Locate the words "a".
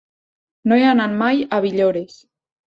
1.59-1.61